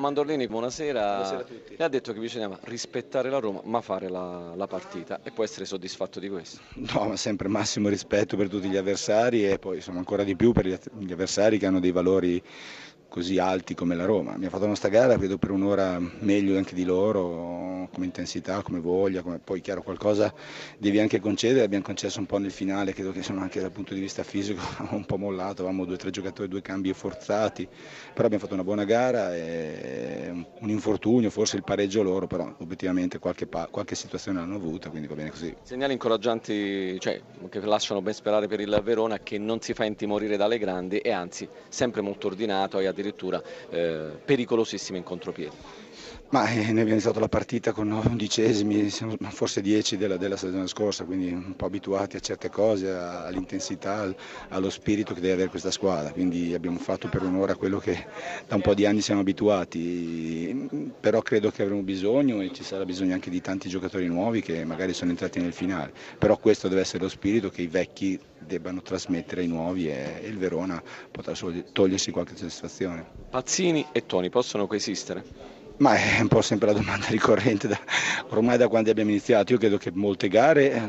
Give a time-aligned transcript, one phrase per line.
[0.00, 1.00] Mandorlini, buonasera.
[1.00, 1.74] buonasera a tutti.
[1.74, 5.44] E ha detto che bisognava rispettare la Roma, ma fare la, la, partita e può
[5.44, 6.60] essere soddisfatto di questo?
[6.74, 10.52] No, ma sempre massimo rispetto per tutti gli avversari e poi insomma ancora di più
[10.52, 12.42] per gli avversari che hanno dei valori
[13.10, 14.36] così alti come la Roma.
[14.38, 18.62] Mi ha fatto la nostra gara, credo per un'ora meglio anche di loro, come intensità,
[18.62, 19.38] come voglia, come...
[19.38, 20.32] poi chiaro qualcosa
[20.78, 23.92] devi anche concedere, abbiamo concesso un po' nel finale, credo che sono anche dal punto
[23.94, 27.68] di vista fisico un po' mollato, avevamo due o tre giocatori, due cambi forzati,
[28.14, 33.46] però abbiamo fatto una buona gara, un infortunio, forse il pareggio loro, però obiettivamente qualche,
[33.46, 33.68] pa...
[33.70, 35.54] qualche situazione l'hanno avuta, quindi va bene così.
[35.62, 40.36] Segnali incoraggianti, cioè, che lasciano ben sperare per il Verona, che non si fa intimorire
[40.36, 45.56] dalle grandi e anzi sempre molto ordinato e addirittura eh, pericolosissimo in contropiede.
[46.30, 48.88] Ma eh, noi abbiamo iniziato la partita con undicesimi,
[49.30, 54.14] forse dieci della, della, stagione scorsa, quindi un po' abituati a certe cose, all'intensità,
[54.50, 58.06] allo spirito che deve avere questa squadra, quindi abbiamo fatto per un'ora quello che
[58.46, 60.68] da un po' di anni siamo abituati,
[61.00, 64.64] però credo che avremo bisogno e ci sarà bisogno anche di tanti giocatori nuovi che
[64.64, 68.82] magari sono entrati nel finale, però questo deve essere lo spirito che i vecchi debbano
[68.82, 73.04] trasmettere ai nuovi e il Verona potrà solo togliersi qualche soddisfazione.
[73.30, 75.59] Pazzini e Toni possono coesistere?
[75.80, 77.78] Ma è un po' sempre la domanda ricorrente, da,
[78.28, 79.52] ormai da quando abbiamo iniziato.
[79.52, 80.80] Io credo che molte gare eh,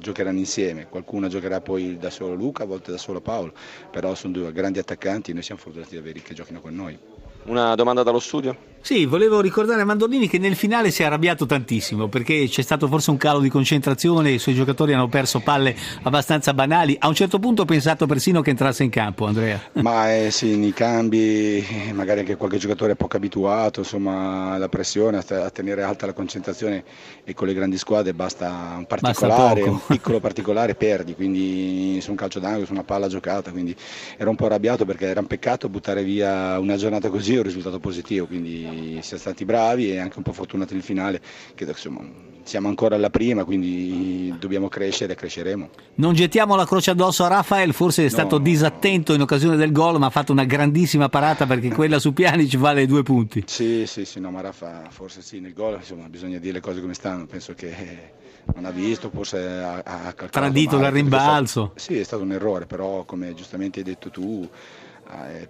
[0.00, 3.52] giocheranno insieme, qualcuna giocherà poi da solo Luca, a volte da solo Paolo,
[3.92, 6.98] però sono due grandi attaccanti e noi siamo fortunati di avere che giochino con noi.
[7.44, 8.73] Una domanda dallo studio?
[8.84, 12.86] Sì, volevo ricordare a Mandorlini che nel finale si è arrabbiato tantissimo perché c'è stato
[12.86, 16.94] forse un calo di concentrazione, i suoi giocatori hanno perso palle abbastanza banali.
[17.00, 19.58] A un certo punto ho pensato persino che entrasse in campo, Andrea.
[19.80, 25.16] Ma eh, sì, nei cambi, magari anche qualche giocatore è poco abituato, insomma, alla pressione,
[25.16, 26.84] a tenere alta la concentrazione
[27.24, 32.10] e con le grandi squadre basta un particolare, basta un piccolo particolare perdi, quindi su
[32.10, 33.74] un calcio d'angolo, su una palla giocata, quindi
[34.18, 37.44] ero un po' arrabbiato perché era un peccato buttare via una giornata così e un
[37.44, 41.20] risultato positivo, quindi siamo stati bravi e anche un po' fortunati nel finale,
[41.54, 42.00] che insomma,
[42.44, 45.70] siamo ancora alla prima, quindi dobbiamo crescere e cresceremo.
[45.96, 49.72] Non gettiamo la croce addosso a Rafael, forse è stato no, disattento in occasione del
[49.72, 53.44] gol, ma ha fatto una grandissima parata perché quella su Piani ci vale due punti.
[53.46, 56.80] Sì, sì, sì, no, ma Rafa forse sì, nel gol insomma, bisogna dire le cose
[56.80, 58.22] come stanno, penso che
[58.54, 61.72] non ha visto, forse ha, ha Tradito il rimbalzo.
[61.76, 64.46] Sì, è stato un errore, però come giustamente hai detto tu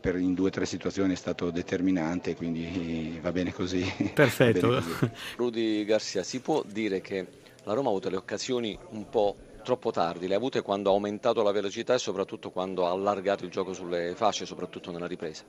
[0.01, 3.85] per in due o tre situazioni è stato determinante, quindi va bene così.
[4.13, 4.69] Perfetto.
[4.69, 5.11] Bene così.
[5.37, 7.27] Rudy Garcia, si può dire che
[7.65, 10.93] la Roma ha avuto le occasioni un po' troppo tardi, le ha avute quando ha
[10.93, 15.45] aumentato la velocità e soprattutto quando ha allargato il gioco sulle fasce, soprattutto nella ripresa?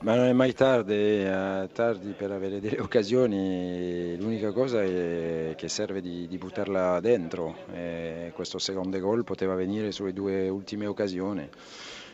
[0.00, 5.68] Ma non è mai tardi, eh, tardi per avere delle occasioni, l'unica cosa è che
[5.68, 7.56] serve di, di buttarla dentro.
[7.72, 11.48] E questo secondo gol poteva venire sulle due ultime occasioni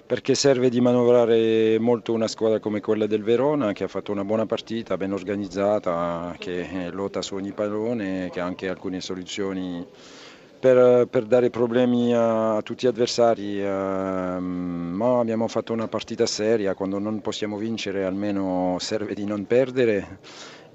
[0.08, 4.24] perché serve di manovrare molto una squadra come quella del Verona che ha fatto una
[4.24, 9.86] buona partita, ben organizzata, che eh, lotta su ogni pallone, che ha anche alcune soluzioni
[10.58, 13.60] per, per dare problemi a, a tutti gli avversari.
[13.62, 19.46] Eh, ma abbiamo fatto una partita seria, quando non possiamo vincere almeno serve di non
[19.46, 20.20] perdere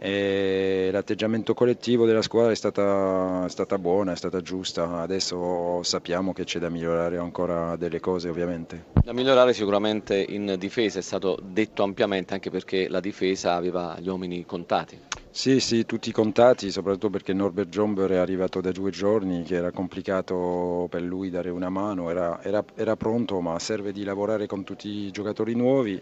[0.05, 6.33] e l'atteggiamento collettivo della squadra è stata, è stata, buona, è stata giusta, adesso sappiamo
[6.33, 8.87] che c'è da migliorare ancora delle cose ovviamente.
[9.01, 14.09] Da migliorare sicuramente in difesa è stato detto ampiamente anche perché la difesa aveva gli
[14.09, 14.99] uomini contati.
[15.35, 19.71] Sì, sì, tutti contati, soprattutto perché Norbert Jomber è arrivato da due giorni, che era
[19.71, 24.63] complicato per lui dare una mano, era, era, era pronto ma serve di lavorare con
[24.63, 25.99] tutti i giocatori nuovi.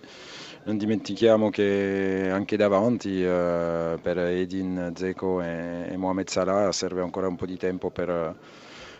[0.66, 7.28] Non dimentichiamo che anche davanti eh, per Edin, Zeko e, e Mohamed Salah serve ancora
[7.28, 8.36] un po' di tempo per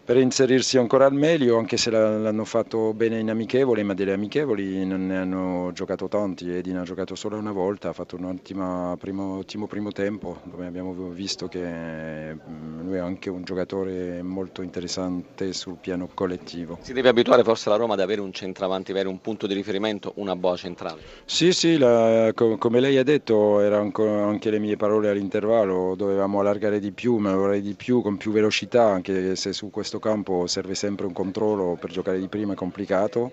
[0.04, 4.86] per inserirsi ancora al meglio, anche se l'hanno fatto bene in amichevoli, ma delle amichevoli
[4.86, 6.50] non ne hanno giocato tanti.
[6.52, 10.94] Edin ha giocato solo una volta, ha fatto un ottimo primo, primo tempo, dove abbiamo
[11.12, 11.60] visto che
[12.84, 16.80] lui è anche un giocatore molto interessante sul piano collettivo.
[16.82, 20.14] Si deve abituare forse la Roma ad avere un centravanti vero, un punto di riferimento,
[20.16, 21.00] una boa centrale?
[21.26, 23.92] Sì, sì, la, come lei ha detto, erano
[24.28, 28.32] anche le mie parole all'intervallo, dovevamo allargare di più, ma vorrei di più, con più
[28.32, 32.56] velocità, anche se su questo campo serve sempre un controllo, per giocare di prima è
[32.56, 33.32] complicato,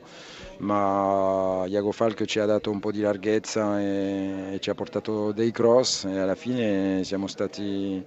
[0.59, 5.51] ma Iago Falco ci ha dato un po' di larghezza e ci ha portato dei
[5.51, 8.05] cross e alla fine siamo stati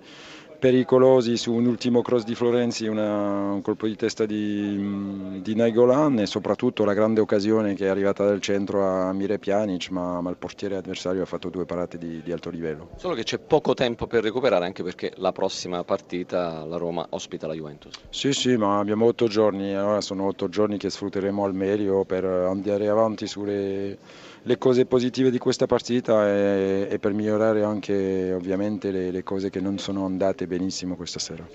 [0.62, 6.20] pericolosi su un ultimo cross di Florenzi, una, un colpo di testa di, di Naigolan
[6.20, 10.30] e soprattutto la grande occasione che è arrivata dal centro a Mire Pjanic, ma, ma
[10.30, 12.90] il portiere avversario ha fatto due parate di, di, alto livello.
[12.98, 17.48] Solo che c'è poco tempo per recuperare anche perché la prossima partita la Roma ospita
[17.48, 17.96] la Juventus.
[18.12, 22.24] Sì, sì, ma abbiamo otto giorni, allora sono otto giorni che sfrutteremo al meglio per
[22.24, 23.98] andare avanti sulle
[24.44, 29.52] le cose positive di questa partita e, e per migliorare anche ovviamente le, le cose
[29.52, 31.50] che non sono andate benissimo questa sera.